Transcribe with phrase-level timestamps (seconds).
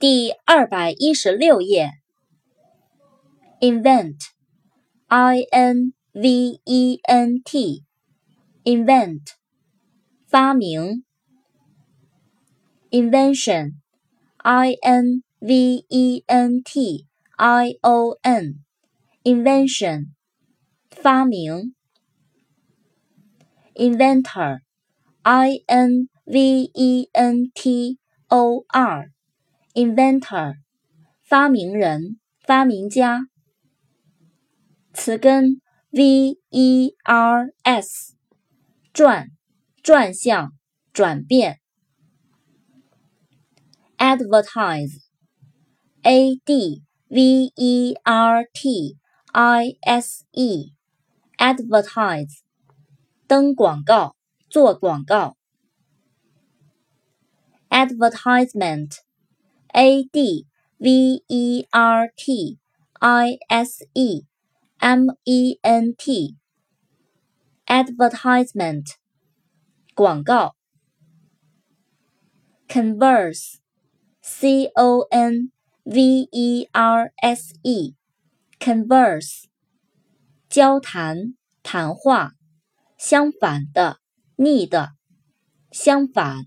[0.00, 1.92] 第二百一十六页。
[3.60, 9.22] invent，i n v e n t，invent，
[10.26, 11.04] 发明。
[12.90, 20.08] invention，i n v e n t i o n，invention，
[20.90, 21.74] 发明。
[23.74, 27.98] inventor，i n v e n t
[28.28, 29.16] o r。
[29.73, 30.57] inventor，
[31.23, 33.27] 发明人、发明家。
[34.93, 38.15] 词根 v e r s，
[38.93, 39.29] 转、
[39.81, 40.51] 转向、
[40.91, 41.61] 转变。
[43.97, 48.97] advertise，a d v e r t
[49.31, 52.39] i s e，advertise，
[53.27, 54.15] 登广告、
[54.49, 55.37] 做广告。
[57.69, 58.97] advertisement。
[59.72, 60.46] a d
[60.78, 62.58] v e r t
[63.00, 64.24] i s e
[64.78, 66.36] m e n t
[67.66, 68.96] advertisement
[69.94, 70.54] 广告
[72.68, 73.56] converse
[74.20, 75.50] c o n
[75.84, 77.94] v e r s e
[78.58, 79.44] converse
[80.48, 82.32] 交谈谈话
[82.98, 83.98] 相反的
[84.36, 84.92] 逆的
[85.70, 86.46] 相反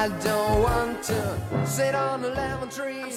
[0.00, 3.10] I don't want to sit on a lemon tree,